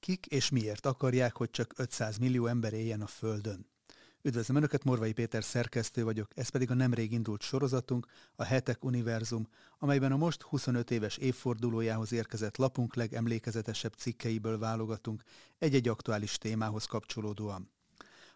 [0.00, 3.66] Kik és miért akarják, hogy csak 500 millió ember éljen a Földön?
[4.22, 9.48] Üdvözlöm Önöket, Morvai Péter szerkesztő vagyok, ez pedig a nemrég indult sorozatunk, a Hetek Univerzum,
[9.78, 15.22] amelyben a most 25 éves évfordulójához érkezett lapunk legemlékezetesebb cikkeiből válogatunk
[15.58, 17.70] egy-egy aktuális témához kapcsolódóan.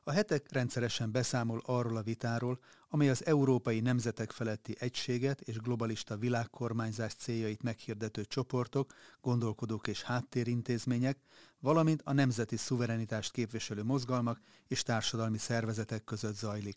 [0.06, 2.58] A hetek rendszeresen beszámol arról a vitáról,
[2.88, 11.18] amely az európai nemzetek feletti egységet és globalista világkormányzás céljait meghirdető csoportok, gondolkodók és háttérintézmények,
[11.58, 16.76] valamint a nemzeti szuverenitást képviselő mozgalmak és társadalmi szervezetek között zajlik.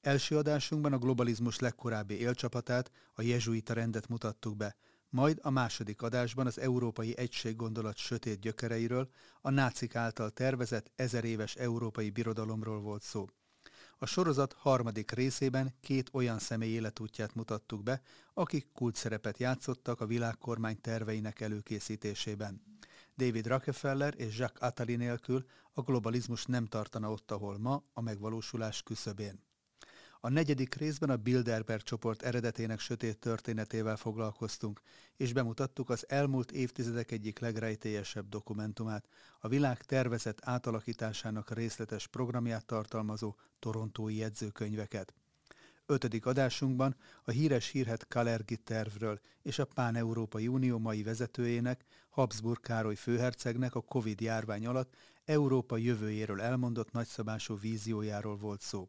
[0.00, 4.76] Első adásunkban a globalizmus legkorábbi élcsapatát, a jezsuita rendet mutattuk be,
[5.16, 9.08] majd a második adásban az európai egység gondolat sötét gyökereiről,
[9.40, 13.26] a nácik által tervezett ezer éves európai birodalomról volt szó.
[13.98, 18.02] A sorozat harmadik részében két olyan személy életútját mutattuk be,
[18.34, 22.62] akik kult szerepet játszottak a világkormány terveinek előkészítésében.
[23.16, 28.82] David Rockefeller és Jacques Attali nélkül a globalizmus nem tartana ott, ahol ma, a megvalósulás
[28.82, 29.45] küszöbén.
[30.20, 34.80] A negyedik részben a Bilderberg csoport eredetének sötét történetével foglalkoztunk,
[35.16, 39.08] és bemutattuk az elmúlt évtizedek egyik legrejtélyesebb dokumentumát,
[39.40, 45.14] a világ tervezett átalakításának részletes programját tartalmazó torontói jegyzőkönyveket.
[45.86, 52.94] Ötödik adásunkban a híres hírhet Kalergi tervről és a Pán-Európai Unió mai vezetőjének, Habsburg Károly
[52.94, 58.88] főhercegnek a Covid járvány alatt Európa jövőjéről elmondott nagyszabású víziójáról volt szó.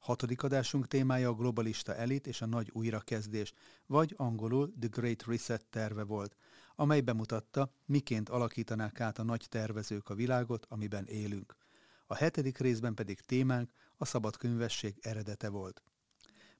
[0.00, 3.52] Hatodik adásunk témája a globalista elit és a nagy újrakezdés,
[3.86, 6.36] vagy angolul The Great Reset terve volt,
[6.76, 11.56] amely bemutatta, miként alakítanák át a nagy tervezők a világot, amiben élünk.
[12.06, 15.82] A hetedik részben pedig témánk a szabadkönyvesség eredete volt.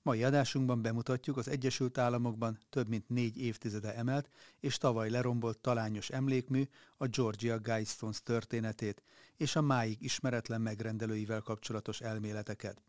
[0.03, 4.29] Mai adásunkban bemutatjuk az Egyesült Államokban több mint négy évtizede emelt
[4.61, 6.65] és tavaly lerombolt talányos emlékmű
[6.97, 9.03] a Georgia Guidestones történetét
[9.37, 12.83] és a máig ismeretlen megrendelőivel kapcsolatos elméleteket.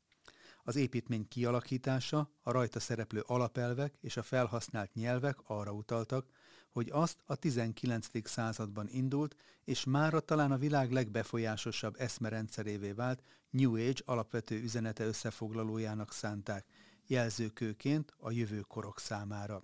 [0.64, 6.26] Az építmény kialakítása, a rajta szereplő alapelvek és a felhasznált nyelvek arra utaltak,
[6.72, 8.08] hogy azt a 19.
[8.24, 16.14] században indult, és mára talán a világ legbefolyásosabb eszmerendszerévé vált New Age alapvető üzenete összefoglalójának
[16.14, 16.66] szánták,
[17.08, 19.64] jelzőkőként a jövő korok számára.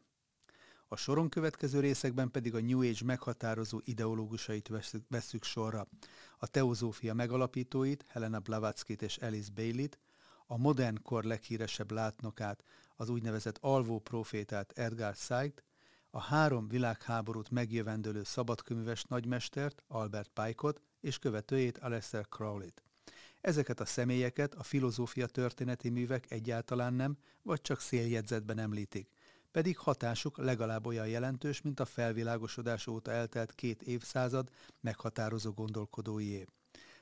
[0.88, 4.72] A soron következő részekben pedig a New Age meghatározó ideológusait
[5.08, 5.88] veszük sorra.
[6.38, 10.00] A teozófia megalapítóit, Helena Blavatsky-t és Alice Bailey-t,
[10.48, 12.64] a modern kor leghíresebb látnokát,
[12.96, 15.64] az úgynevezett alvó profétát Edgar Said,
[16.10, 22.84] a három világháborút megjövendölő szabadkönyves nagymestert, Albert Pike-ot és követőjét Aleister Crowley-t.
[23.42, 29.10] Ezeket a személyeket a filozófia történeti művek egyáltalán nem, vagy csak széljegyzetben említik,
[29.52, 36.46] pedig hatásuk legalább olyan jelentős, mint a felvilágosodás óta eltelt két évszázad meghatározó gondolkodóié.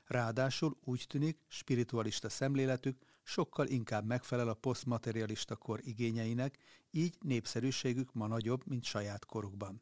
[0.06, 2.98] Ráadásul úgy tűnik, spiritualista szemléletük
[3.28, 6.58] sokkal inkább megfelel a posztmaterialista kor igényeinek,
[6.92, 9.82] így népszerűségük ma nagyobb, mint saját korukban.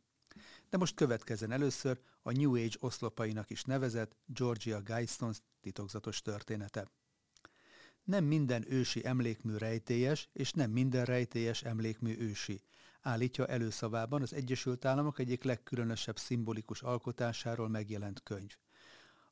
[0.70, 6.92] De most következzen először a New Age oszlopainak is nevezett Georgia Guidestones titokzatos története.
[8.04, 12.62] Nem minden ősi emlékmű rejtélyes, és nem minden rejtélyes emlékmű ősi,
[13.02, 18.56] állítja előszavában az Egyesült Államok egyik legkülönösebb szimbolikus alkotásáról megjelent könyv.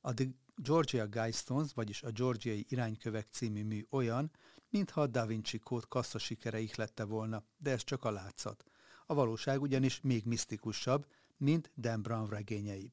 [0.02, 0.26] A The
[0.56, 4.32] Georgia Guidestones, vagyis a Georgiai Iránykövek című mű olyan,
[4.70, 8.64] mintha a Da Vinci kód kassza sikere ihlette volna, de ez csak a látszat.
[9.06, 11.06] A valóság ugyanis még misztikusabb,
[11.38, 12.92] mint Dan Brown regényei.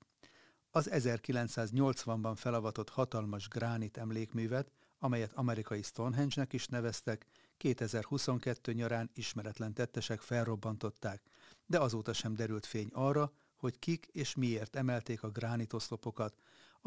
[0.70, 7.26] Az 1980-ban felavatott hatalmas gránit emlékművet, amelyet amerikai Stonehenge-nek is neveztek,
[7.56, 11.22] 2022 nyarán ismeretlen tettesek felrobbantották,
[11.66, 16.34] de azóta sem derült fény arra, hogy kik és miért emelték a gránitoszlopokat,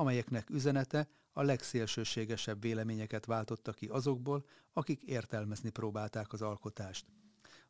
[0.02, 7.06] amelyeknek üzenete a legszélsőségesebb véleményeket váltotta ki azokból, akik értelmezni próbálták az alkotást.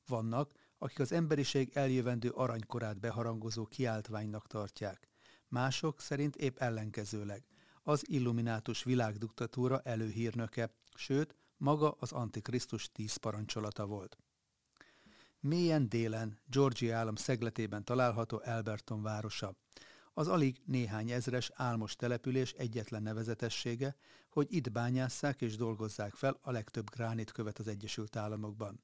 [0.07, 5.07] Vannak, akik az emberiség eljövendő aranykorát beharangozó kiáltványnak tartják.
[5.47, 7.43] Mások szerint épp ellenkezőleg.
[7.83, 14.17] Az illuminátus világdiktatúra előhírnöke, sőt, maga az Antikrisztus tíz parancsolata volt.
[15.39, 19.55] Mélyen délen, Georgia állam szegletében található Alberton városa.
[20.13, 23.95] Az alig néhány ezres álmos település egyetlen nevezetessége,
[24.29, 28.83] hogy itt bányásszák és dolgozzák fel a legtöbb gránitkövet az Egyesült Államokban.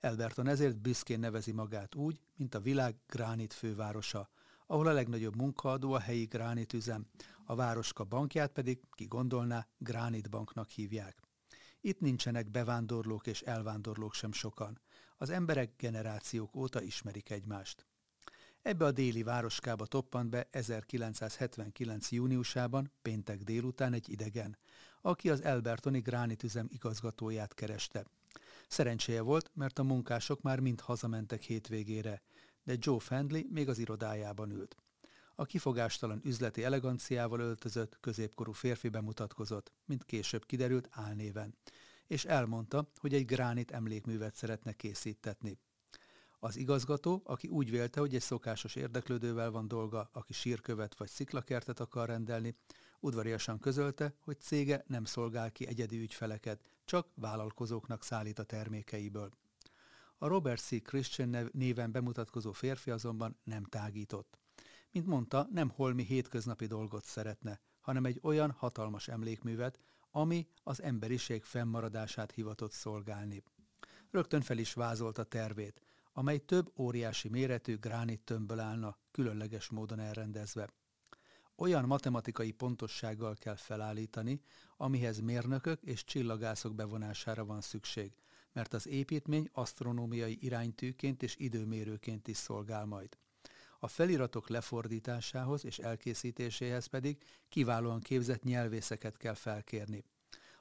[0.00, 4.30] Elberton ezért büszkén nevezi magát úgy, mint a világ gránit fővárosa,
[4.66, 7.06] ahol a legnagyobb munkaadó a helyi gránitüzem,
[7.44, 11.22] a városka bankját pedig, ki gondolná, gránitbanknak hívják.
[11.80, 14.80] Itt nincsenek bevándorlók és elvándorlók sem sokan.
[15.16, 17.86] Az emberek generációk óta ismerik egymást.
[18.66, 22.10] Ebbe a déli városkába toppant be 1979.
[22.10, 24.58] júniusában, péntek délután egy idegen,
[25.00, 28.04] aki az Elbertoni gránitüzem igazgatóját kereste.
[28.68, 32.22] Szerencséje volt, mert a munkások már mind hazamentek hétvégére,
[32.64, 34.76] de Joe Fendley még az irodájában ült.
[35.34, 41.54] A kifogástalan üzleti eleganciával öltözött, középkorú férfi bemutatkozott, mint később kiderült álnéven,
[42.06, 45.58] és elmondta, hogy egy gránit emlékművet szeretne készítetni.
[46.38, 51.80] Az igazgató, aki úgy vélte, hogy egy szokásos érdeklődővel van dolga, aki sírkövet vagy sziklakertet
[51.80, 52.56] akar rendelni,
[53.00, 59.30] udvariasan közölte, hogy cége nem szolgál ki egyedi ügyfeleket, csak vállalkozóknak szállít a termékeiből.
[60.18, 60.82] A Robert C.
[60.82, 64.38] Christian néven bemutatkozó férfi azonban nem tágított.
[64.90, 69.78] Mint mondta, nem holmi hétköznapi dolgot szeretne, hanem egy olyan hatalmas emlékművet,
[70.10, 73.42] ami az emberiség fennmaradását hivatott szolgálni.
[74.10, 75.85] Rögtön fel is vázolta tervét,
[76.18, 80.68] amely több óriási méretű gránit tömbből állna, különleges módon elrendezve.
[81.56, 84.40] Olyan matematikai pontossággal kell felállítani,
[84.76, 88.12] amihez mérnökök és csillagászok bevonására van szükség,
[88.52, 93.18] mert az építmény asztronómiai iránytűként és időmérőként is szolgál majd.
[93.78, 100.04] A feliratok lefordításához és elkészítéséhez pedig kiválóan képzett nyelvészeket kell felkérni.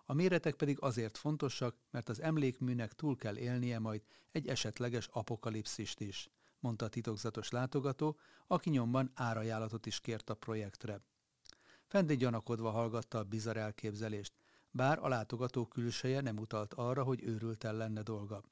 [0.06, 6.00] A méretek pedig azért fontosak, mert az emlékműnek túl kell élnie majd egy esetleges apokalipszist
[6.00, 6.30] is,
[6.60, 8.18] mondta a titokzatos látogató,
[8.48, 11.02] aki nyomban árajánlatot is kért a projektre.
[11.88, 14.34] Fendi gyanakodva hallgatta a bizarr elképzelést,
[14.72, 18.44] bár a látogató külseje nem utalt arra, hogy őrülten lenne dolga.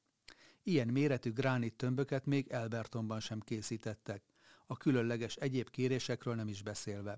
[0.64, 4.24] Ilyen méretű gránit tömböket még Elbertonban sem készítettek,
[4.66, 7.18] a különleges egyéb kérésekről nem is beszélve.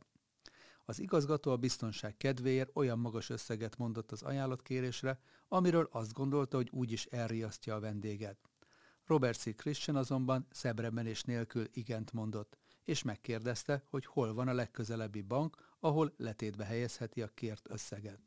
[0.86, 6.70] Az igazgató a biztonság kedvéért olyan magas összeget mondott az ajánlatkérésre, amiről azt gondolta, hogy
[6.72, 8.38] úgyis elriasztja a vendéget.
[9.06, 9.56] Robert C.
[9.56, 10.48] Christian azonban
[11.04, 17.22] és nélkül igent mondott, és megkérdezte, hogy hol van a legközelebbi bank, ahol letétbe helyezheti
[17.22, 18.20] a kért összeget.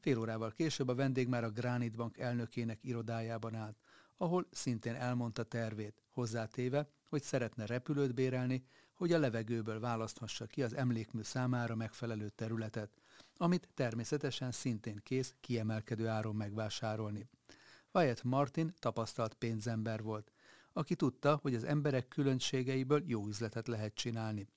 [0.00, 3.76] Fél órával később a vendég már a Granite Bank elnökének irodájában állt,
[4.16, 8.64] ahol szintén elmondta tervét, hozzátéve, hogy szeretne repülőt bérelni,
[8.94, 12.90] hogy a levegőből választhassa ki az emlékmű számára megfelelő területet,
[13.36, 17.28] amit természetesen szintén kész kiemelkedő áron megvásárolni.
[17.92, 20.32] Wyatt Martin tapasztalt pénzember volt,
[20.72, 24.48] aki tudta, hogy az emberek különbségeiből jó üzletet lehet csinálni.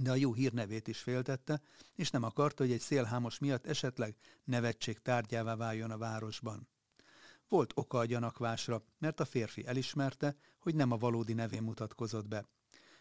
[0.00, 1.60] De a jó hírnevét is féltette,
[1.94, 6.68] és nem akarta, hogy egy szélhámos miatt esetleg nevetség tárgyává váljon a városban.
[7.50, 12.48] Volt oka a gyanakvásra, mert a férfi elismerte, hogy nem a valódi nevén mutatkozott be.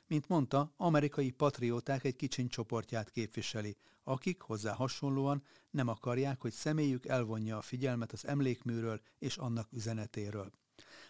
[0.08, 7.06] Mint mondta, amerikai patrióták egy kicsiny csoportját képviseli, akik hozzá hasonlóan nem akarják, hogy személyük
[7.06, 10.52] elvonja a figyelmet az emlékműről és annak üzenetéről.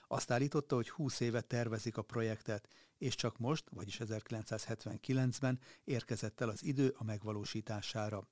[0.08, 6.50] Azt állította, hogy 20 éve tervezik a projektet, és csak most, vagyis 1979-ben érkezett el
[6.50, 8.28] az idő a megvalósítására.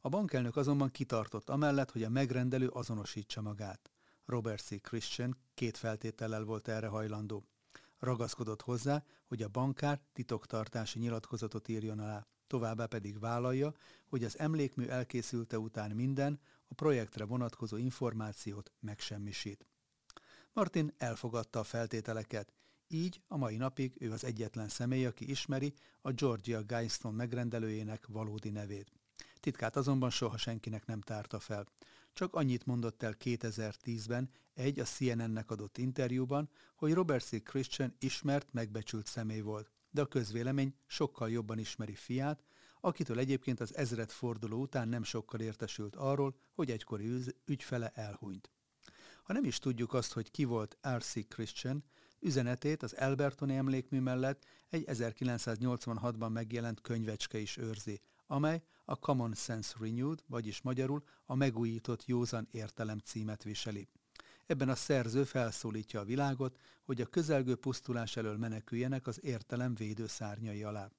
[0.00, 3.92] A bankelnök azonban kitartott amellett, hogy a megrendelő azonosítsa magát.
[4.28, 4.80] Robert C.
[4.80, 7.44] Christian két feltétellel volt erre hajlandó.
[7.98, 13.74] Ragaszkodott hozzá, hogy a bankár titoktartási nyilatkozatot írjon alá, továbbá pedig vállalja,
[14.06, 19.66] hogy az emlékmű elkészülte után minden, a projektre vonatkozó információt megsemmisít.
[20.52, 22.52] Martin elfogadta a feltételeket,
[22.88, 28.50] így a mai napig ő az egyetlen személy, aki ismeri a Georgia Guidestone megrendelőjének valódi
[28.50, 28.92] nevét.
[29.40, 31.66] Titkát azonban soha senkinek nem tárta fel.
[32.18, 37.42] Csak annyit mondott el 2010-ben egy a CNN-nek adott interjúban, hogy Robert C.
[37.42, 42.44] Christian ismert, megbecsült személy volt, de a közvélemény sokkal jobban ismeri fiát,
[42.80, 47.10] akitől egyébként az ezred forduló után nem sokkal értesült arról, hogy egykori
[47.44, 48.50] ügyfele elhunyt.
[49.22, 51.28] Ha nem is tudjuk azt, hogy ki volt R.C.
[51.28, 51.84] Christian,
[52.20, 59.74] üzenetét az Albertoni emlékmű mellett egy 1986-ban megjelent könyvecske is őrzi, amely a Common Sense
[59.80, 63.88] Renewed, vagyis magyarul a megújított józan értelem címet viseli.
[64.46, 70.62] Ebben a szerző felszólítja a világot, hogy a közelgő pusztulás elől meneküljenek az értelem védőszárnyai
[70.62, 70.90] alá.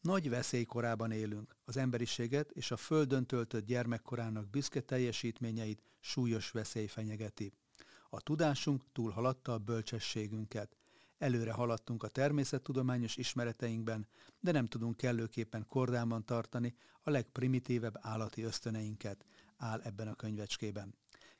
[0.00, 7.52] Nagy veszélykorában élünk, az emberiséget és a földön töltött gyermekkorának büszke teljesítményeit súlyos veszély fenyegeti.
[8.10, 10.77] A tudásunk túlhaladta a bölcsességünket.
[11.18, 14.08] Előre haladtunk a természettudományos ismereteinkben,
[14.40, 19.24] de nem tudunk kellőképpen kordában tartani a legprimitívebb állati ösztöneinket,
[19.56, 20.94] áll ebben a könyvecskében.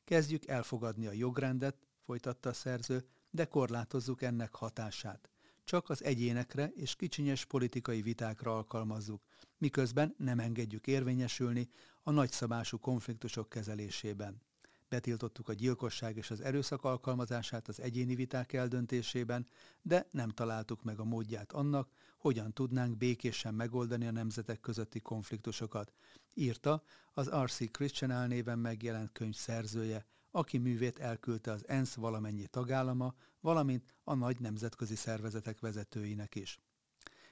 [0.05, 5.31] Kezdjük elfogadni a jogrendet, folytatta a szerző, de korlátozzuk ennek hatását.
[5.65, 9.23] Csak az egyénekre és kicsinyes politikai vitákra alkalmazzuk,
[9.59, 11.69] miközben nem engedjük érvényesülni
[12.03, 14.43] a nagyszabású konfliktusok kezelésében.
[14.89, 19.47] Betiltottuk a gyilkosság és az erőszak alkalmazását az egyéni viták eldöntésében,
[19.83, 25.93] de nem találtuk meg a módját annak, hogyan tudnánk békésen megoldani a nemzetek közötti konfliktusokat,
[26.35, 27.71] írta az R.C.
[27.71, 34.41] Christian elnéven megjelent könyv szerzője, aki művét elküldte az ENSZ valamennyi tagállama, valamint a nagy
[34.41, 36.59] nemzetközi szervezetek vezetőinek is.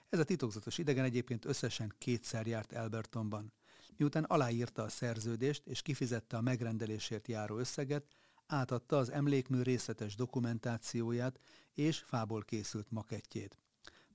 [0.08, 3.52] Ez a titokzatos idegen egyébként összesen kétszer járt Albertonban.
[3.96, 8.06] Miután aláírta a szerződést és kifizette a megrendelésért járó összeget,
[8.46, 11.40] átadta az emlékmű részletes dokumentációját
[11.74, 13.58] és fából készült makettjét.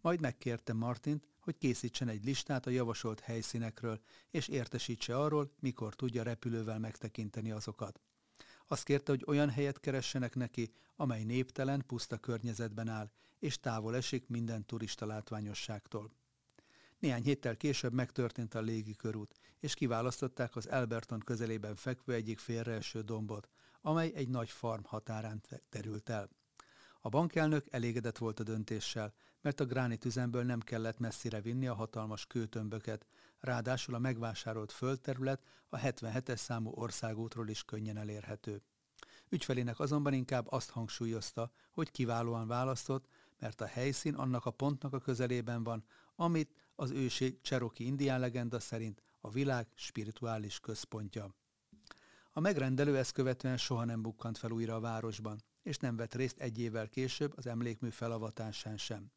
[0.02, 4.00] Majd megkérte Martint, hogy készítsen egy listát a javasolt helyszínekről,
[4.30, 8.02] és értesítse arról, mikor tudja repülővel megtekinteni azokat.
[8.68, 14.28] Azt kérte, hogy olyan helyet keressenek neki, amely néptelen, puszta környezetben áll, és távol esik
[14.28, 16.12] minden turista látványosságtól.
[17.02, 23.02] Néhány héttel később megtörtént a légi körút, és kiválasztották az Alberton közelében fekvő egyik félreeső
[23.02, 23.50] dombot,
[23.82, 26.30] amely egy nagy farm határán terült el.
[27.00, 31.74] A bankelnök elégedett volt a döntéssel, mert a gránit üzemből nem kellett messzire vinni a
[31.74, 33.06] hatalmas kőtömböket,
[33.40, 38.62] ráadásul a megvásárolt földterület a 77-es számú országútról is könnyen elérhető.
[39.30, 43.08] Ügyfelének azonban inkább azt hangsúlyozta, hogy kiválóan választott,
[43.42, 45.84] mert a helyszín annak a pontnak a közelében van,
[46.16, 51.36] amit az ősi Cherokee indián legenda szerint a világ spirituális központja.
[52.32, 56.40] A megrendelő ezt követően soha nem bukkant fel újra a városban, és nem vett részt
[56.40, 59.12] egy évvel később az emlékmű felavatásán sem.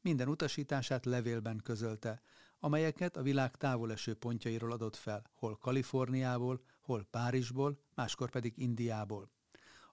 [0.00, 2.22] Minden utasítását levélben közölte,
[2.60, 9.30] amelyeket a világ távoleső pontjairól adott fel, hol Kaliforniából, hol Párizsból, máskor pedig Indiából.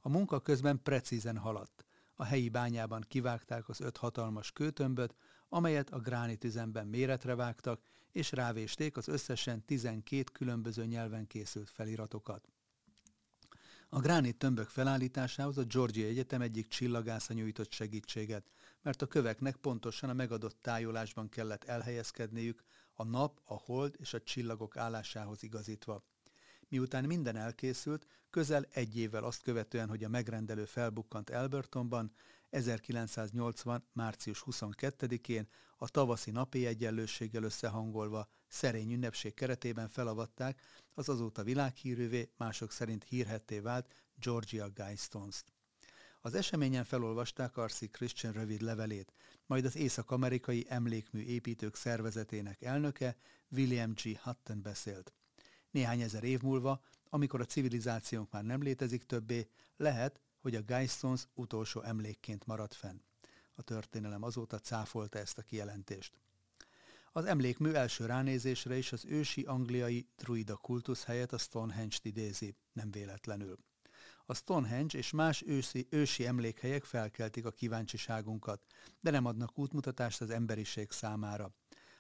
[0.02, 1.85] A munka közben precízen haladt.
[2.16, 5.16] A helyi bányában kivágták az öt hatalmas kőtömböt,
[5.50, 7.82] amelyet a gránitüzemben méretre vágtak,
[8.12, 12.50] és rávésték az összesen 12 különböző nyelven készült feliratokat.
[13.90, 18.50] A gránit tömbök felállításához a Georgia Egyetem egyik csillagásza nyújtott segítséget,
[18.82, 24.22] mert a köveknek pontosan a megadott tájolásban kellett elhelyezkedniük, a nap, a hold és a
[24.22, 26.04] csillagok állásához igazítva.
[26.68, 32.12] Miután minden elkészült, közel egy évvel azt követően, hogy a megrendelő felbukkant Albertonban,
[32.50, 33.88] 1980.
[33.94, 40.62] március 22-én a tavaszi napi egyenlőséggel összehangolva szerény ünnepség keretében felavatták
[40.94, 45.54] az azóta világhírűvé, mások szerint hírhetté vált Georgia Guidestones-t.
[46.22, 49.14] Az eseményen felolvasták Arsi Christian rövid levelét,
[49.46, 53.16] majd az észak-amerikai emlékmű építők szervezetének elnöke
[53.50, 54.18] William G.
[54.18, 55.14] Hutton beszélt.
[55.76, 61.28] Néhány ezer év múlva, amikor a civilizációnk már nem létezik többé, lehet, hogy a Geistons
[61.34, 63.02] utolsó emlékként maradt fenn.
[63.56, 66.20] A történelem azóta cáfolta ezt a kijelentést.
[67.12, 72.92] Az emlékmű első ránézésre is az ősi angliai druida kultusz helyett a Stonehenge-t idézi, nem
[72.92, 73.58] véletlenül.
[74.26, 78.66] A Stonehenge és más ősi, ősi emlékhelyek felkeltik a kíváncsiságunkat,
[79.00, 81.54] de nem adnak útmutatást az emberiség számára.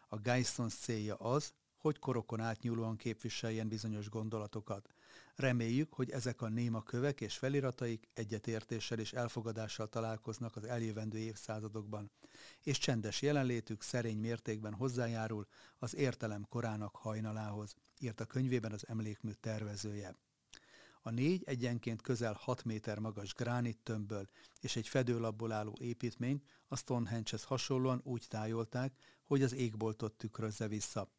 [0.07, 1.53] A Geistons célja az,
[1.85, 4.93] hogy korokon átnyúlóan képviseljen bizonyos gondolatokat.
[5.35, 12.11] Reméljük, hogy ezek a néma kövek és felirataik egyetértéssel és elfogadással találkoznak az eljövendő évszázadokban,
[12.63, 15.47] és csendes jelenlétük szerény mértékben hozzájárul
[15.79, 20.15] az értelem korának hajnalához, írt a könyvében az emlékmű tervezője.
[21.01, 24.29] A négy egyenként közel 6 méter magas gránit tömbből
[24.61, 31.09] és egy fedőlapból álló építményt a Stonehenge-hez hasonlóan úgy tájolták, hogy az égboltot tükrözze vissza.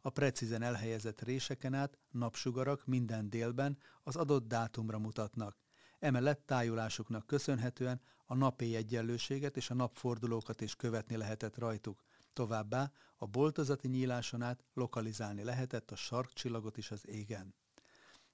[0.00, 5.56] A precízen elhelyezett réseken át napsugarak minden délben az adott dátumra mutatnak.
[5.98, 12.02] Emellett tájolásuknak köszönhetően a napi egyenlőséget és a napfordulókat is követni lehetett rajtuk.
[12.32, 17.54] Továbbá a boltozati nyíláson át lokalizálni lehetett a sarkcsillagot is az égen.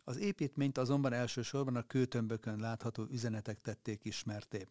[0.04, 4.66] Az építményt azonban elsősorban a kőtömbökön látható üzenetek tették ismerté.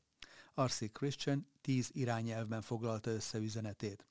[0.61, 0.91] R.C.
[0.91, 4.05] Christian tíz irányelvben foglalta össze üzenetét.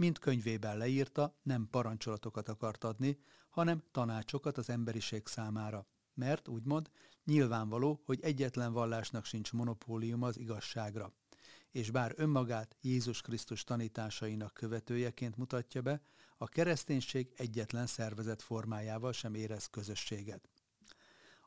[0.00, 3.18] Mint könyvében leírta, nem parancsolatokat akart adni,
[3.50, 5.86] hanem tanácsokat az emberiség számára.
[6.14, 6.90] Mert, úgymond,
[7.24, 11.12] nyilvánvaló, hogy egyetlen vallásnak sincs monopólium az igazságra.
[11.70, 16.02] És bár önmagát Jézus Krisztus tanításainak követőjeként mutatja be,
[16.36, 20.48] a kereszténység egyetlen szervezet formájával sem érez közösséget.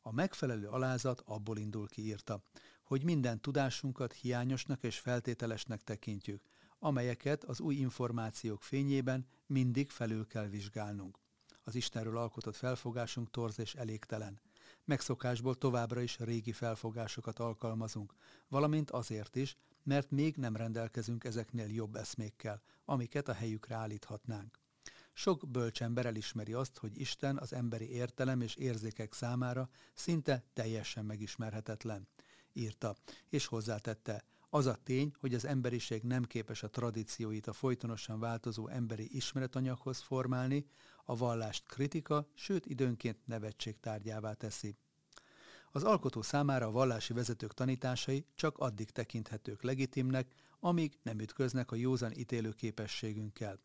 [0.01, 2.43] A megfelelő alázat abból indul ki írta,
[2.83, 6.41] hogy minden tudásunkat hiányosnak és feltételesnek tekintjük,
[6.83, 11.19] amelyeket az új információk fényében mindig felül kell vizsgálnunk.
[11.63, 14.41] Az Istenről alkotott felfogásunk torz és elégtelen.
[14.85, 18.13] Megszokásból továbbra is régi felfogásokat alkalmazunk,
[18.47, 24.59] valamint azért is, mert még nem rendelkezünk ezeknél jobb eszmékkel, amiket a helyükre állíthatnánk.
[25.13, 32.07] Sok bölcsember elismeri azt, hogy Isten az emberi értelem és érzékek számára szinte teljesen megismerhetetlen,
[32.53, 32.95] írta,
[33.29, 34.23] és hozzátette,
[34.53, 39.99] az a tény, hogy az emberiség nem képes a tradícióit a folytonosan változó emberi ismeretanyaghoz
[39.99, 40.65] formálni,
[41.05, 44.75] a vallást kritika, sőt időnként nevetség tárgyává teszi.
[45.71, 51.75] Az alkotó számára a vallási vezetők tanításai csak addig tekinthetők legitimnek, amíg nem ütköznek a
[51.75, 53.59] józan ítélő képességünkkel.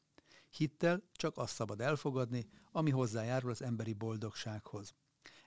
[0.51, 4.95] Hittel csak azt szabad elfogadni, ami hozzájárul az emberi boldogsághoz.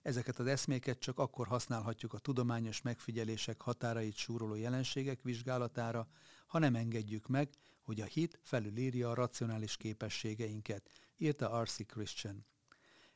[0.01, 6.07] Ezeket az eszméket csak akkor használhatjuk a tudományos megfigyelések határait súroló jelenségek vizsgálatára,
[6.47, 7.49] ha nem engedjük meg,
[7.81, 11.85] hogy a hit felülírja a racionális képességeinket, írta R.C.
[11.85, 12.45] Christian.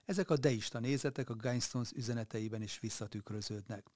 [0.05, 3.87] Ezek a deista nézetek a Guinestones üzeneteiben is visszatükröződnek.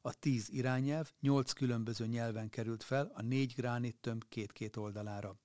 [0.00, 5.36] A tíz irányelv nyolc különböző nyelven került fel a négy gránit tömb két-két oldalára.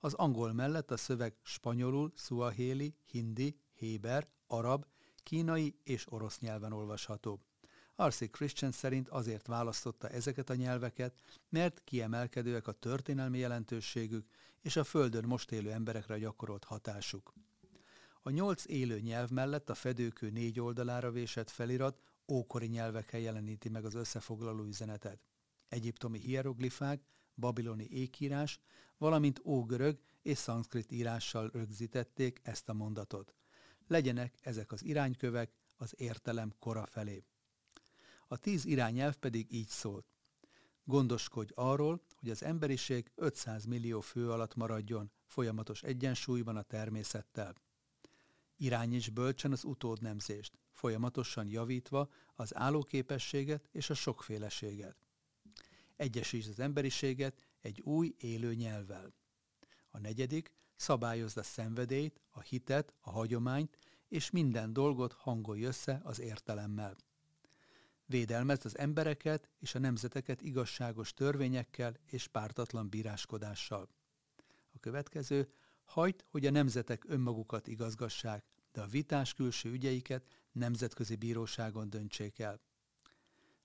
[0.00, 4.86] Az angol mellett a szöveg spanyolul, szuahéli, hindi, héber, arab,
[5.28, 7.40] kínai és orosz nyelven olvasható.
[8.02, 8.30] R.C.
[8.30, 11.14] Christian szerint azért választotta ezeket a nyelveket,
[11.48, 14.26] mert kiemelkedőek a történelmi jelentőségük
[14.60, 17.32] és a Földön most élő emberekre gyakorolt hatásuk.
[18.22, 23.84] A nyolc élő nyelv mellett a fedőkő négy oldalára vésett felirat ókori nyelvekkel jeleníti meg
[23.84, 25.20] az összefoglaló üzenetet.
[25.68, 27.02] Egyiptomi hieroglifák,
[27.34, 28.60] babiloni ékírás,
[28.98, 33.34] valamint ógörög és szanszkrit írással rögzítették ezt a mondatot.
[33.88, 37.24] Legyenek ezek az iránykövek az értelem kora felé.
[38.26, 40.06] A tíz irányelv pedig így szólt.
[40.84, 47.54] Gondoskodj arról, hogy az emberiség 500 millió fő alatt maradjon, folyamatos egyensúlyban a természettel.
[48.56, 54.96] Irányíts bölcsen az utódnemzést, folyamatosan javítva az állóképességet és a sokféleséget.
[55.96, 59.14] Egyesítsd az emberiséget egy új élő nyelvvel.
[59.90, 66.20] A negyedik, szabályozd a szenvedélyt, a hitet, a hagyományt, és minden dolgot hangolj össze az
[66.20, 66.96] értelemmel.
[68.06, 73.88] Védelmezd az embereket és a nemzeteket igazságos törvényekkel és pártatlan bíráskodással.
[74.72, 75.52] A következő,
[75.84, 82.60] hagyd, hogy a nemzetek önmagukat igazgassák, de a vitás külső ügyeiket nemzetközi bíróságon döntsék el.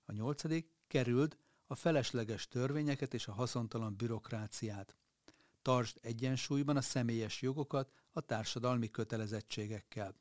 [0.04, 4.96] A nyolcadik, kerüld a felesleges törvényeket és a haszontalan bürokráciát.
[5.64, 10.14] Tartsd egyensúlyban a személyes jogokat a társadalmi kötelezettségekkel.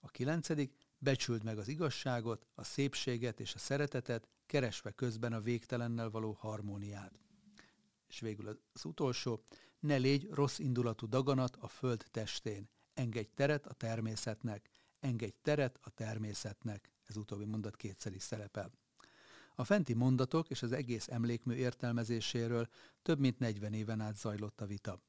[0.00, 6.10] A kilencedik, becsüld meg az igazságot, a szépséget és a szeretetet, keresve közben a végtelennel
[6.10, 7.20] való harmóniát.
[8.06, 9.42] És végül az utolsó,
[9.78, 15.90] ne légy rossz indulatú daganat a föld testén, engedj teret a természetnek, engedj teret a
[15.90, 16.92] természetnek.
[17.04, 18.72] Ez utóbbi mondat kétszer is szerepel.
[19.54, 22.68] A fenti mondatok és az egész emlékmű értelmezéséről
[23.02, 25.00] több mint 40 éven át zajlott a vita.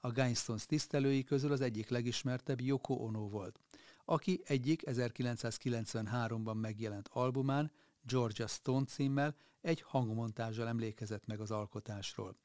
[0.00, 3.60] A Guinestones tisztelői közül az egyik legismertebb Yoko Ono volt,
[4.04, 7.72] aki egyik 1993-ban megjelent albumán
[8.02, 12.36] Georgia Stone címmel egy hangmontázsal emlékezett meg az alkotásról.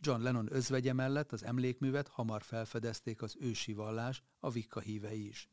[0.00, 5.48] John Lennon özvegye mellett az emlékművet hamar felfedezték az ősi vallás, a Vikka hívei is.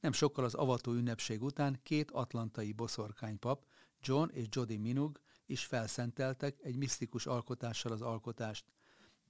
[0.00, 3.64] Nem sokkal az avató ünnepség után két atlantai boszorkánypap,
[4.02, 8.64] John és Jody Minug is felszenteltek egy misztikus alkotással az alkotást,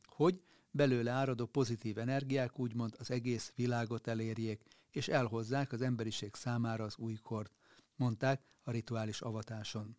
[0.05, 6.85] hogy belőle áradó pozitív energiák úgymond az egész világot elérjék, és elhozzák az emberiség számára
[6.85, 7.53] az újkort,
[7.97, 9.97] mondták a rituális avatáson.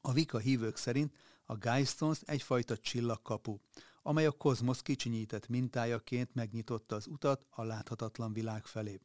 [0.00, 3.58] A Vika hívők szerint a Geistons egyfajta csillagkapu,
[4.02, 9.00] amely a kozmosz kicsinyített mintájaként megnyitotta az utat a láthatatlan világ felé.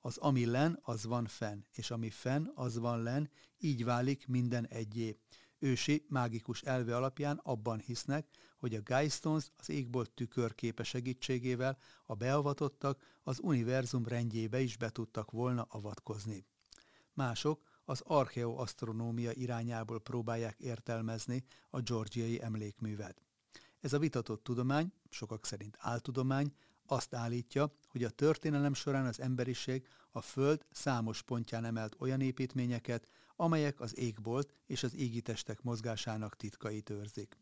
[0.00, 4.66] Az ami len, az van fenn, és ami fenn, az van len, így válik minden
[4.66, 5.18] egyé.
[5.58, 13.02] Ősi, mágikus elve alapján abban hisznek, hogy a Geistons az égbolt tükörképe segítségével a beavatottak
[13.22, 16.46] az univerzum rendjébe is be tudtak volna avatkozni.
[17.12, 23.22] Mások az archeoasztronómia irányából próbálják értelmezni a georgiai emlékművet.
[23.80, 26.52] Ez a vitatott tudomány, sokak szerint áltudomány,
[26.90, 33.08] azt állítja, hogy a történelem során az emberiség a Föld számos pontján emelt olyan építményeket,
[33.36, 37.36] amelyek az égbolt és az égitestek mozgásának titkait őrzik.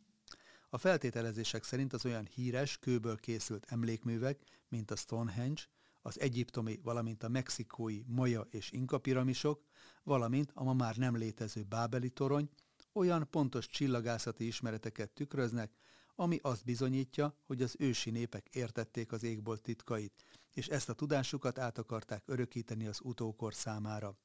[0.70, 5.62] A feltételezések szerint az olyan híres, kőből készült emlékművek, mint a Stonehenge,
[6.02, 9.62] az egyiptomi, valamint a mexikói Maja és Inka piramisok,
[10.02, 12.48] valamint a ma már nem létező Bábeli torony,
[12.92, 15.70] olyan pontos csillagászati ismereteket tükröznek,
[16.16, 21.58] ami azt bizonyítja, hogy az ősi népek értették az égbolt titkait, és ezt a tudásukat
[21.58, 24.16] át akarták örökíteni az utókor számára.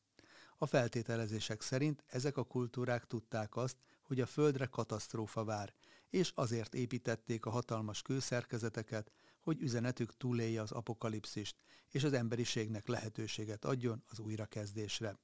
[0.58, 5.73] A feltételezések szerint ezek a kultúrák tudták azt, hogy a földre katasztrófa vár,
[6.10, 11.56] és azért építették a hatalmas kőszerkezeteket, hogy üzenetük túlélje az apokalipszist,
[11.89, 15.19] és az emberiségnek lehetőséget adjon az újrakezdésre.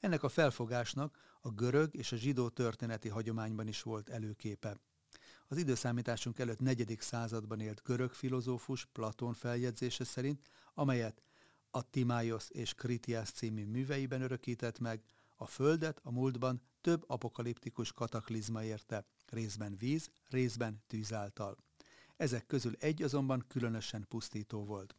[0.00, 4.80] Ennek a felfogásnak a görög és a zsidó történeti hagyományban is volt előképe.
[5.48, 10.40] Az időszámításunk előtt negyedik században élt görög filozófus Platón feljegyzése szerint,
[10.74, 11.22] amelyet
[11.70, 15.02] a Timáiosz és Kritiász című műveiben örökített meg,
[15.36, 21.56] a Földet a múltban több apokaliptikus kataklizma érte, részben víz, részben tűz által.
[22.16, 24.94] Ezek közül egy azonban különösen pusztító volt.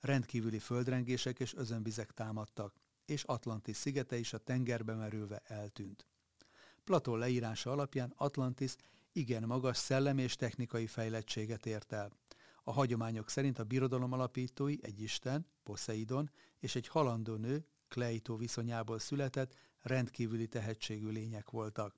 [0.00, 2.74] Rendkívüli földrengések és özönvizek támadtak,
[3.04, 6.06] és Atlantis szigete is a tengerbe merülve eltűnt.
[6.84, 8.76] Platón leírása alapján Atlantis
[9.12, 12.12] igen magas szellem és technikai fejlettséget ért el.
[12.64, 18.98] A hagyományok szerint a birodalom alapítói egy isten, Poseidon, és egy halandó nő, Kleito viszonyából
[18.98, 21.94] született, rendkívüli tehetségű lények voltak.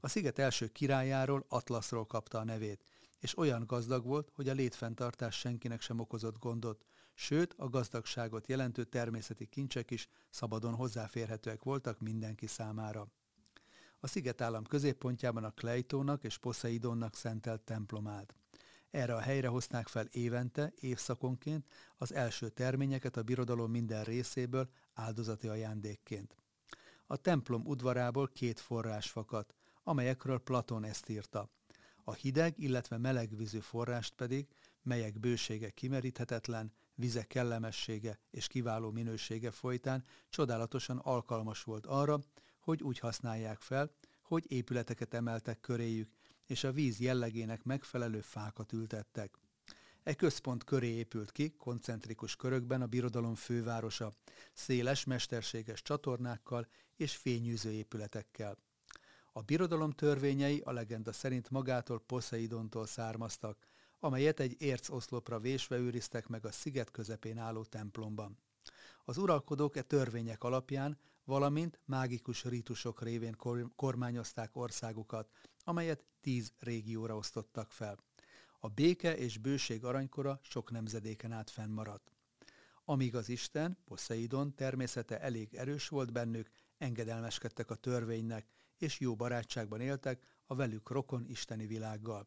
[0.00, 2.84] A sziget első királyáról, Atlaszról kapta a nevét,
[3.18, 6.84] és olyan gazdag volt, hogy a létfenntartás senkinek sem okozott gondot,
[7.14, 13.08] sőt a gazdagságot jelentő természeti kincsek is szabadon hozzáférhetőek voltak mindenki számára.
[14.04, 18.34] A szigetállam középpontjában a Kleitónak és Poseidonnak szentelt templom állt.
[18.90, 25.48] Erre a helyre hozták fel évente, évszakonként az első terményeket a birodalom minden részéből áldozati
[25.48, 26.36] ajándékként.
[27.06, 31.50] A templom udvarából két forrás fakadt, amelyekről Platon ezt írta.
[32.04, 34.48] A hideg, illetve melegvízű forrást pedig,
[34.82, 42.20] melyek bősége kimeríthetetlen, vize kellemessége és kiváló minősége folytán csodálatosan alkalmas volt arra,
[42.62, 43.90] hogy úgy használják fel,
[44.22, 46.10] hogy épületeket emeltek köréjük,
[46.46, 49.38] és a víz jellegének megfelelő fákat ültettek.
[50.02, 54.12] E központ köré épült ki, koncentrikus körökben a birodalom fővárosa,
[54.52, 58.56] széles, mesterséges csatornákkal és fényűző épületekkel.
[59.32, 63.66] A birodalom törvényei a legenda szerint magától Poseidontól származtak,
[63.98, 68.38] amelyet egy ércoszlopra vésve őriztek meg a sziget közepén álló templomban.
[69.04, 73.36] Az uralkodók e törvények alapján, valamint mágikus rítusok révén
[73.76, 75.30] kormányozták országukat,
[75.64, 77.98] amelyet tíz régióra osztottak fel.
[78.58, 82.12] A béke és bőség aranykora sok nemzedéken át fennmaradt.
[82.84, 89.80] Amíg az Isten, Poseidon természete elég erős volt bennük, engedelmeskedtek a törvénynek, és jó barátságban
[89.80, 92.26] éltek a velük rokon isteni világgal.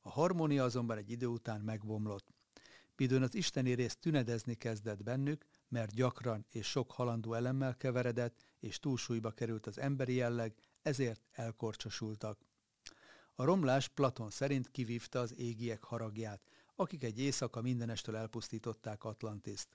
[0.00, 2.32] A harmónia azonban egy idő után megbomlott.
[2.96, 8.78] Midőn az isteni rész tünedezni kezdett bennük, mert gyakran és sok halandó elemmel keveredett, és
[8.78, 12.38] túlsúlyba került az emberi jelleg, ezért elkorcsosultak.
[13.34, 16.42] A romlás Platon szerint kivívta az égiek haragját,
[16.74, 19.68] akik egy éjszaka mindenestől elpusztították Atlantiszt.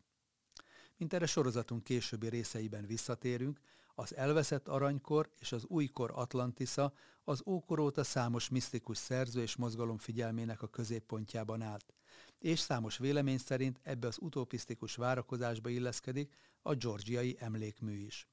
[0.97, 3.59] Mint erre sorozatunk későbbi részeiben visszatérünk,
[3.95, 9.97] az elveszett aranykor és az újkor Atlantisza az ókor óta számos misztikus szerző és mozgalom
[9.97, 11.93] figyelmének a középpontjában állt,
[12.39, 18.27] és számos vélemény szerint ebbe az utopisztikus várakozásba illeszkedik a georgiai emlékmű is.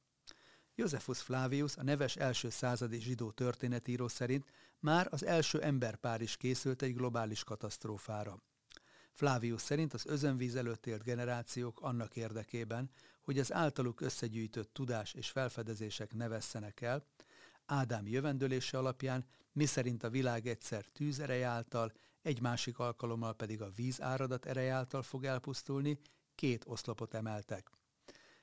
[0.75, 4.45] Josephus Flavius, a neves első századi zsidó történetíró szerint
[4.79, 8.43] már az első emberpár is készült egy globális katasztrófára.
[9.12, 12.90] Flavius szerint az özönvíz előtt élt generációk annak érdekében,
[13.21, 17.07] hogy az általuk összegyűjtött tudás és felfedezések ne vesszenek el,
[17.67, 21.93] Ádám jövendőlése alapján, miszerint a világ egyszer tűz ereje által,
[22.24, 25.98] egy másik alkalommal pedig a víz áradat ereje által fog elpusztulni,
[26.34, 27.70] két oszlopot emeltek.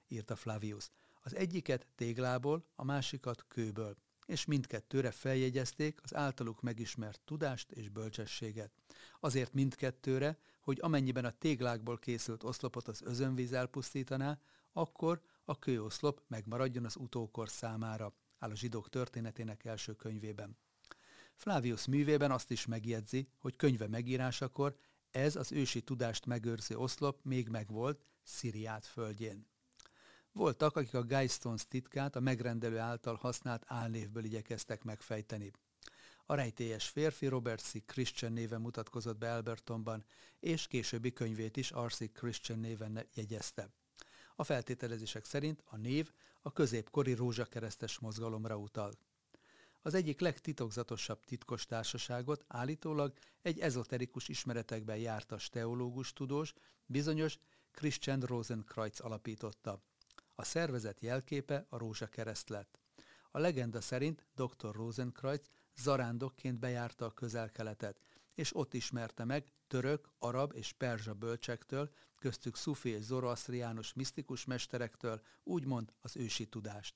[0.07, 0.91] Írta Flavius.
[1.21, 8.71] Az egyiket téglából, a másikat kőből, és mindkettőre feljegyezték az általuk megismert tudást és bölcsességet.
[9.19, 14.39] Azért mindkettőre, hogy amennyiben a téglákból készült oszlopot az özönvíz elpusztítaná,
[14.73, 20.57] akkor a kőoszlop megmaradjon az utókor számára, áll a zsidók történetének első könyvében.
[21.41, 24.75] Flavius művében azt is megjegyzi, hogy könyve megírásakor
[25.11, 29.47] ez az ősi tudást megőrző oszlop még megvolt Sziriát földjén.
[30.31, 35.51] Voltak, akik a Geistons titkát a megrendelő által használt álnévből igyekeztek megfejteni.
[36.25, 37.85] A rejtélyes férfi Robert C.
[37.85, 40.05] Christian néven mutatkozott be Albertonban,
[40.39, 42.11] és későbbi könyvét is R.C.
[42.11, 43.69] Christian néven jegyezte.
[44.35, 48.91] A feltételezések szerint a név a középkori rózsakeresztes mozgalomra utal.
[49.83, 56.53] Az egyik legtitokzatosabb titkos társaságot állítólag egy ezoterikus ismeretekben jártas teológus tudós,
[56.85, 57.39] bizonyos
[57.71, 59.83] Christian Rosenkreuz alapította.
[60.35, 62.79] A szervezet jelképe a rózsakereszt lett.
[63.31, 64.75] A legenda szerint dr.
[64.75, 68.01] Rosenkreuz zarándokként bejárta a közel-keletet,
[68.33, 75.21] és ott ismerte meg török, arab és perzsa bölcsektől, köztük szufi és zoroasztriánus misztikus mesterektől,
[75.43, 76.95] úgymond az ősi tudást.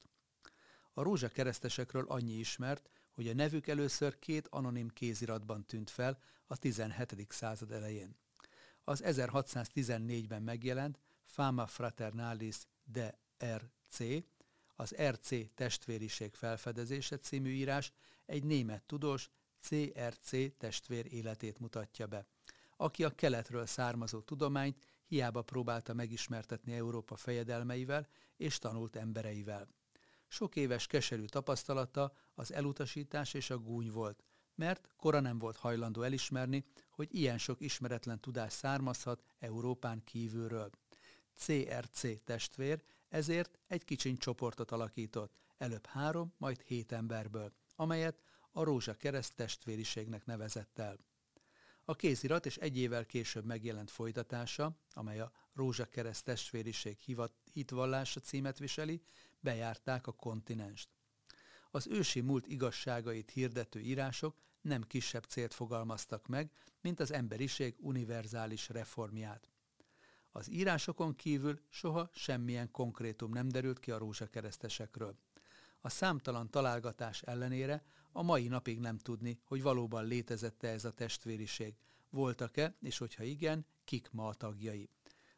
[0.97, 6.57] A rózsa keresztesekről annyi ismert, hogy a nevük először két anonim kéziratban tűnt fel a
[6.57, 7.25] 17.
[7.29, 8.15] század elején.
[8.83, 13.99] az 1614-ben megjelent Fama Fraternalis de R.C.,
[14.75, 17.91] az RC testvériség felfedezése című írás
[18.25, 19.29] egy német tudós
[19.61, 22.27] CRC testvér életét mutatja be,
[22.77, 29.67] aki a keletről származó tudományt hiába próbálta megismertetni Európa fejedelmeivel és tanult embereivel.
[30.35, 34.23] Sok éves keserű tapasztalata az elutasítás és a gúny volt,
[34.55, 40.69] mert kora nem volt hajlandó elismerni, hogy ilyen sok ismeretlen tudás származhat Európán kívülről.
[41.35, 48.21] CRC testvér ezért egy kicsiny csoportot alakított, előbb három, majd hét emberből, amelyet
[48.51, 50.97] a Rózsa Kereszt testvériségnek nevezett el.
[51.85, 56.97] A kézirat és egy évvel később megjelent folytatása, amely a Rózsa Kereszt testvériség
[57.55, 59.01] hitvallása címet viseli,
[59.39, 60.89] bejárták a kontinenst.
[61.71, 68.69] Az ősi múlt igazságait hirdető írások nem kisebb célt fogalmaztak meg, mint az emberiség univerzális
[68.69, 69.49] reformját.
[70.31, 75.17] Az írásokon kívül soha semmilyen konkrétum nem derült ki a rózsakeresztesekről.
[75.81, 81.75] A számtalan találgatás ellenére a mai napig nem tudni, hogy valóban létezette ez a testvériség.
[82.09, 84.89] Voltak-e, és hogyha igen, kik ma a tagjai.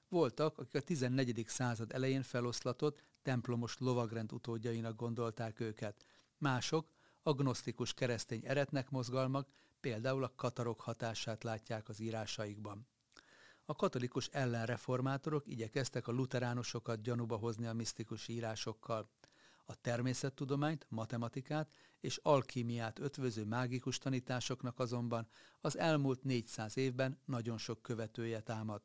[0.10, 1.43] Voltak, akik a 14.
[1.48, 6.06] század elején feloszlatott, templomos lovagrend utódjainak gondolták őket.
[6.38, 6.88] Mások,
[7.24, 9.48] agnosztikus keresztény eretnek mozgalmak,
[9.80, 12.88] például a katarok hatását látják az írásaikban.
[13.65, 19.10] A katolikus ellenreformátorok igyekeztek a luteránusokat gyanúba hozni a misztikus írásokkal.
[19.65, 25.28] A természettudományt, matematikát és alkímiát ötvöző mágikus tanításoknak azonban
[25.62, 28.82] az elmúlt 400 évben nagyon sok követője támad.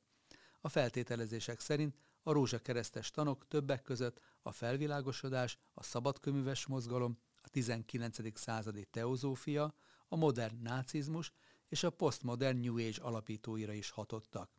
[0.65, 8.39] A feltételezések szerint a rózsakeresztes tanok többek között a felvilágosodás, a szabadköműves mozgalom, a 19.
[8.39, 9.75] századi teozófia,
[10.09, 11.33] a modern nácizmus
[11.69, 14.51] és a postmodern New Age alapítóira is hatottak.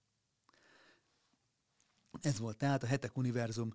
[2.22, 3.74] Ez volt tehát a Hetek Univerzum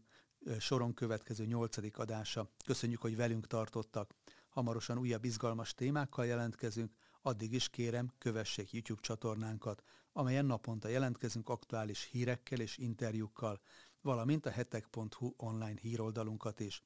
[0.59, 2.51] soron következő nyolcadik adása.
[2.65, 4.15] Köszönjük, hogy velünk tartottak.
[4.49, 6.93] Hamarosan újabb izgalmas témákkal jelentkezünk,
[7.29, 13.61] addig is kérem, kövessék YouTube csatornánkat, amelyen naponta jelentkezünk aktuális hírekkel és interjúkkal,
[14.01, 16.83] valamint a hetek.hu online híroldalunkat is.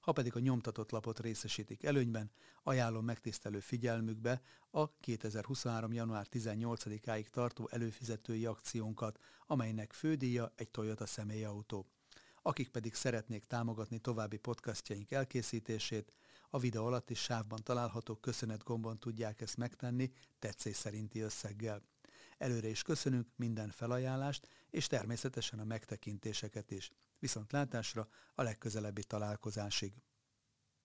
[0.00, 2.30] Ha pedig a nyomtatott lapot részesítik előnyben,
[2.62, 5.92] ajánlom megtisztelő figyelmükbe a 2023.
[5.92, 11.86] január 18-áig tartó előfizetői akciónkat, amelynek fődíja egy Toyota személyautó.
[12.42, 16.12] Akik pedig szeretnék támogatni további podcastjaink elkészítését,
[16.54, 21.82] a videó alatti sávban található köszönet gombon tudják ezt megtenni tetszés szerinti összeggel.
[22.38, 26.90] Előre is köszönünk minden felajánlást, és természetesen a megtekintéseket is.
[27.18, 29.92] Viszont látásra a legközelebbi találkozásig.